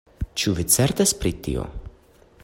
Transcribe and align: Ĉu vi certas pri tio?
Ĉu 0.43 0.53
vi 0.59 0.63
certas 0.75 1.13
pri 1.23 1.33
tio? 1.49 1.67